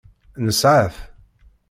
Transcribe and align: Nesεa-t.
Nesεa-t. 0.45 0.95